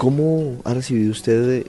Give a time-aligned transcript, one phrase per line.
[0.00, 1.66] ¿Cómo ha recibido usted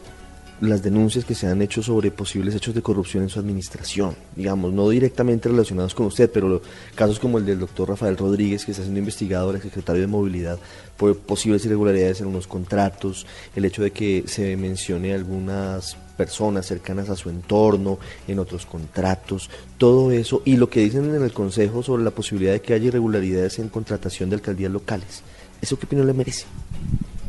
[0.61, 4.15] las denuncias que se han hecho sobre posibles hechos de corrupción en su administración?
[4.37, 6.61] Digamos, no directamente relacionados con usted, pero
[6.95, 10.59] casos como el del doctor Rafael Rodríguez, que está siendo investigado, el secretario de Movilidad,
[10.95, 17.09] por posibles irregularidades en unos contratos, el hecho de que se mencione algunas personas cercanas
[17.09, 21.83] a su entorno, en otros contratos, todo eso, y lo que dicen en el Consejo
[21.83, 25.21] sobre la posibilidad de que haya irregularidades en contratación de alcaldías locales.
[25.61, 26.45] ¿Eso qué opinión le merece?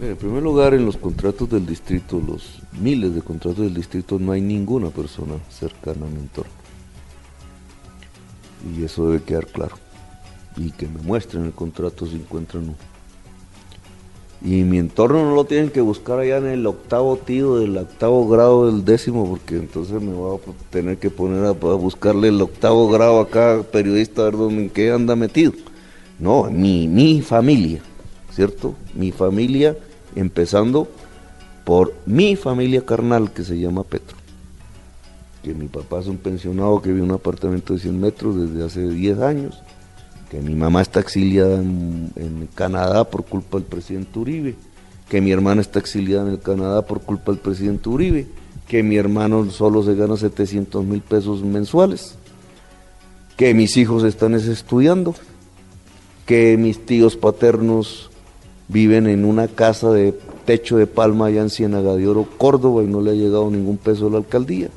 [0.02, 4.32] En primer lugar, en los contratos del distrito, los miles de contratos del distrito, no
[4.32, 6.50] hay ninguna persona cercana a mi entorno.
[8.76, 9.76] Y eso debe quedar claro.
[10.56, 12.74] Y que me muestren el contrato si encuentran uno.
[14.44, 18.28] Y mi entorno no lo tienen que buscar allá en el octavo tío del octavo
[18.28, 22.90] grado del décimo, porque entonces me voy a tener que poner a, buscarle el octavo
[22.90, 25.52] grado acá, periodista, a ver dónde, en qué anda metido.
[26.18, 27.82] No, mi, mi familia,
[28.32, 28.74] ¿cierto?
[28.94, 29.76] Mi familia,
[30.16, 30.88] empezando
[31.64, 34.16] por mi familia carnal, que se llama Petro.
[35.42, 38.64] Que mi papá es un pensionado que vive en un apartamento de 100 metros desde
[38.64, 39.60] hace 10 años.
[40.30, 44.54] Que mi mamá está exiliada en, Canadá por culpa del presidente Uribe,
[45.08, 48.26] que mi hermana está exiliada en el Canadá por culpa del presidente Uribe,
[48.68, 52.14] que mi hermano solo se gana 700 mil pesos mensuales,
[53.36, 55.14] que mis hijos están estudiando,
[56.26, 58.11] que mis tíos paternos
[58.72, 62.86] viven en una casa de techo de palma allá en Ciénaga de Oro, Córdoba, y
[62.86, 64.68] no le ha llegado ningún peso a la alcaldía,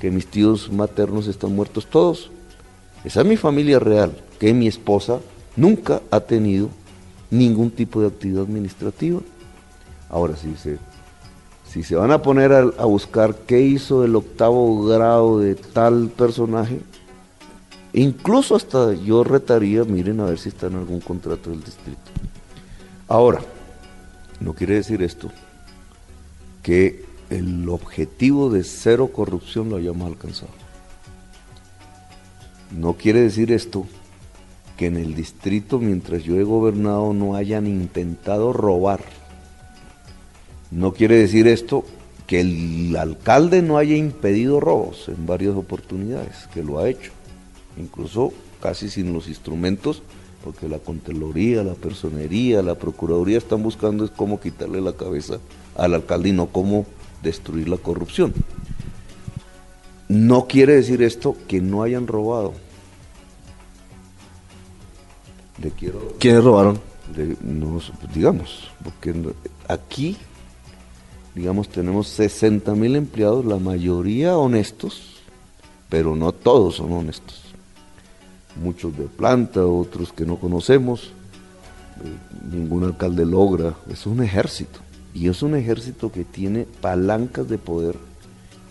[0.00, 2.30] que mis tíos maternos están muertos todos.
[3.04, 5.20] Esa es mi familia real que mi esposa
[5.54, 6.68] nunca ha tenido
[7.30, 9.20] ningún tipo de actividad administrativa.
[10.08, 10.78] Ahora, si se,
[11.68, 16.80] si se van a poner a, buscar qué hizo el octavo grado de tal personaje,
[17.92, 22.00] incluso hasta yo retaría, miren a ver si está en algún contrato del distrito.
[23.12, 23.42] Ahora,
[24.40, 25.30] no quiere decir esto
[26.62, 30.52] que el objetivo de cero corrupción lo hayamos alcanzado.
[32.70, 33.84] No quiere decir esto
[34.78, 39.04] que en el distrito mientras yo he gobernado no hayan intentado robar.
[40.70, 41.84] No quiere decir esto
[42.26, 47.12] que el alcalde no haya impedido robos en varias oportunidades, que lo ha hecho,
[47.76, 50.02] incluso casi sin los instrumentos,
[50.42, 55.38] porque la Conteloría, la Personería, la Procuraduría están buscando es cómo quitarle la cabeza
[55.76, 56.86] al alcalde y no cómo
[57.22, 58.34] destruir la corrupción.
[60.08, 62.52] No quiere decir esto que no hayan robado,
[66.18, 66.80] ¿Quiénes robaron?
[68.14, 69.14] digamos, porque
[69.68, 70.16] aquí,
[71.34, 75.20] digamos, tenemos 60 mil empleados, la mayoría honestos,
[75.88, 77.51] pero no todos son honestos.
[78.56, 81.12] Muchos de planta, otros que no conocemos,
[82.04, 84.80] eh, ningún alcalde logra, es un ejército.
[85.14, 87.96] Y es un ejército que tiene palancas de poder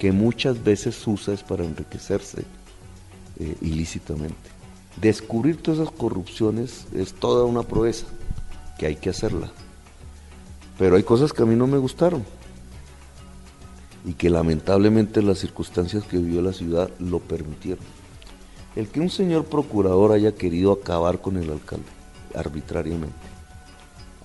[0.01, 2.43] que muchas veces usa es para enriquecerse
[3.37, 4.35] eh, ilícitamente.
[4.99, 8.07] Descubrir todas esas corrupciones es toda una proeza,
[8.79, 9.51] que hay que hacerla.
[10.79, 12.23] Pero hay cosas que a mí no me gustaron
[14.03, 17.85] y que lamentablemente las circunstancias que vivió la ciudad lo permitieron.
[18.75, 21.83] El que un señor procurador haya querido acabar con el alcalde
[22.33, 23.13] arbitrariamente,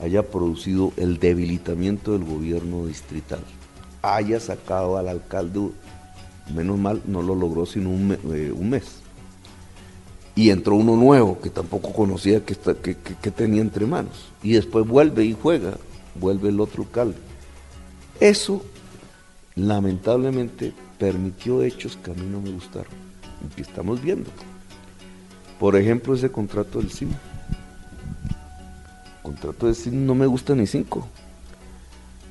[0.00, 3.40] haya producido el debilitamiento del gobierno distrital,
[4.02, 5.70] haya sacado al alcalde,
[6.54, 8.84] menos mal no lo logró sino un, eh, mes,
[10.36, 14.26] y entró uno nuevo que tampoco conocía que, que, tenía entre manos.
[14.42, 15.78] Y después vuelve y juega,
[16.14, 17.16] vuelve el otro alcalde.
[18.21, 18.62] Eso,
[19.54, 23.05] lamentablemente, permitió hechos que a mí no me gustaron
[23.54, 24.30] que estamos viendo.
[25.59, 27.10] Por ejemplo, ese contrato del CIM.
[29.22, 31.09] contrato del CIM no me gusta ni cinco.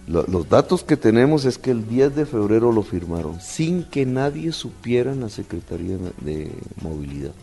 [0.08, 4.52] los datos que tenemos es que el 10 de febrero lo firmaron sin que nadie
[4.52, 7.34] supiera en la Secretaría de Movilidad.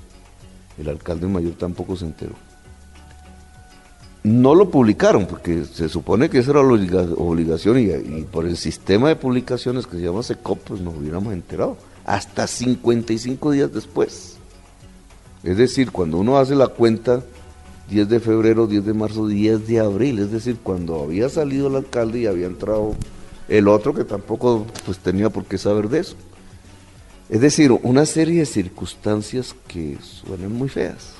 [0.79, 2.35] El alcalde mayor tampoco se enteró.
[4.25, 6.75] No lo publicaron porque se supone que esa era la
[7.17, 11.77] obligación y, por el sistema de publicaciones que se llama SECOP, pues nos hubiéramos enterado.
[12.05, 14.37] Hasta 55 días después.
[15.43, 17.23] Es decir, cuando uno hace la cuenta
[17.91, 21.77] 10 de febrero, 10 de marzo, 10 de abril, es decir, cuando había salido el
[21.77, 22.95] alcalde y había entrado
[23.49, 26.17] el otro que tampoco pues tenía por qué saber de eso.
[27.29, 31.15] Es decir, una serie de circunstancias que suenan muy feas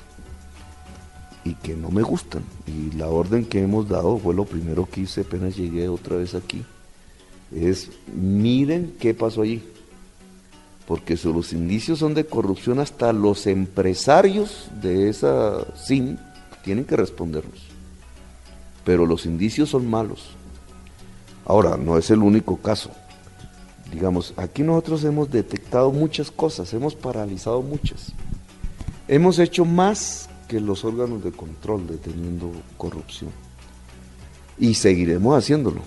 [1.43, 2.43] y que no me gustan.
[2.67, 6.35] Y la orden que hemos dado fue lo primero que hice apenas llegué otra vez
[6.35, 6.63] aquí.
[7.53, 9.63] Es miren qué pasó allí.
[10.87, 16.17] Porque si los indicios son de corrupción, hasta los empresarios de esa SIM
[16.63, 17.61] tienen que respondernos.
[18.83, 20.35] Pero los indicios son malos.
[21.45, 22.89] Ahora, no es el único caso.
[23.91, 28.11] Digamos, aquí nosotros hemos detectado muchas cosas, hemos paralizado muchas.
[29.07, 33.29] Hemos hecho más que los órganos de control deteniendo corrupción.
[34.57, 35.81] Y seguiremos haciéndolo.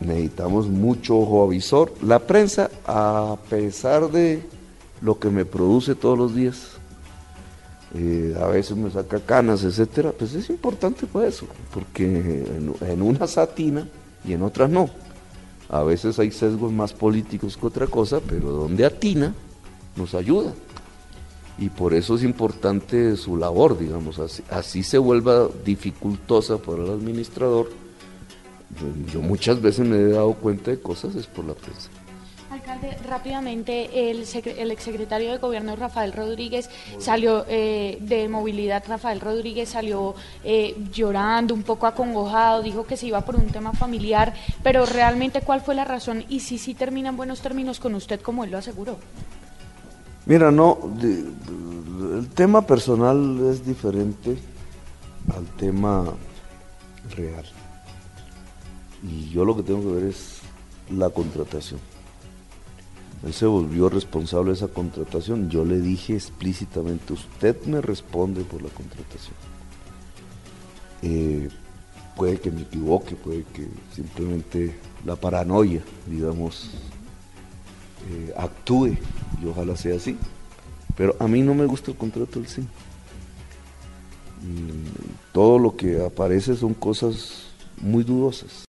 [0.00, 1.92] Necesitamos mucho ojo avisor.
[2.02, 4.42] La prensa, a pesar de
[5.00, 6.72] lo que me produce todos los días,
[7.94, 13.02] eh, a veces me saca canas, etcétera, pues es importante para eso, porque en, en
[13.02, 13.88] unas atina
[14.24, 14.88] y en otras no.
[15.68, 19.34] A veces hay sesgos más políticos que otra cosa, pero donde atina
[19.96, 20.52] nos ayuda
[21.60, 24.18] y por eso es importante su labor, digamos,
[24.48, 27.68] así, se vuelva dificultosa para el administrador.
[29.12, 31.90] Yo muchas veces me he dado cuenta de cosas es por la prensa.
[32.50, 34.24] Alcalde, rápidamente, el,
[34.58, 36.68] el exsecretario de Gobierno Rafael Rodríguez
[36.98, 43.06] salió eh, de movilidad, Rafael Rodríguez salió eh, llorando, un poco acongojado, dijo que se
[43.06, 44.34] iba por un tema familiar,
[44.64, 48.20] pero realmente cuál fue la razón y si sí termina en buenos términos con usted
[48.20, 48.98] como él lo aseguró.
[50.26, 54.36] Mira, no, el tema personal es diferente
[55.36, 56.04] al tema
[57.14, 57.44] real.
[59.02, 60.40] Y yo lo que tengo que ver es
[60.90, 61.80] la contratación.
[63.24, 65.50] Él se volvió responsable de esa contratación.
[65.50, 69.34] Yo le dije explícitamente, usted me responde por la contratación.
[71.02, 71.48] Eh,
[72.16, 74.74] puede que me equivoque, puede que simplemente
[75.04, 76.70] la paranoia, digamos,
[78.10, 78.96] eh, actúe
[79.42, 80.16] y ojalá sea así.
[80.96, 82.62] Pero a mí no me gusta el contrato del sí.
[84.42, 87.44] Mm, todo lo que aparece son cosas
[87.80, 88.64] muy dudosas.